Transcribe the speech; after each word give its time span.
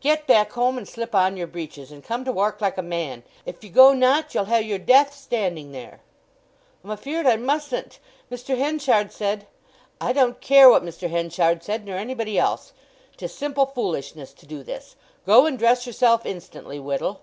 "Get 0.00 0.26
back 0.26 0.52
home, 0.52 0.78
and 0.78 0.88
slip 0.88 1.14
on 1.14 1.36
your 1.36 1.46
breeches, 1.46 1.92
and 1.92 2.02
come 2.02 2.24
to 2.24 2.32
wark 2.32 2.62
like 2.62 2.78
a 2.78 2.82
man! 2.82 3.24
If 3.44 3.62
ye 3.62 3.68
go 3.68 3.92
not, 3.92 4.34
you'll 4.34 4.46
ha'e 4.46 4.62
your 4.62 4.78
death 4.78 5.14
standing 5.14 5.72
there!" 5.72 6.00
"I'm 6.82 6.90
afeard 6.90 7.26
I 7.26 7.36
mustn't! 7.36 7.98
Mr. 8.32 8.56
Henchard 8.56 9.12
said——" 9.12 9.44
"I 10.00 10.14
don't 10.14 10.40
care 10.40 10.70
what 10.70 10.82
Mr. 10.82 11.10
Henchard 11.10 11.62
said, 11.62 11.84
nor 11.84 11.96
anybody 11.98 12.38
else! 12.38 12.72
'Tis 13.18 13.34
simple 13.34 13.66
foolishness 13.66 14.32
to 14.32 14.46
do 14.46 14.62
this. 14.62 14.96
Go 15.26 15.44
and 15.44 15.58
dress 15.58 15.86
yourself 15.86 16.24
instantly 16.24 16.78
Whittle." 16.80 17.20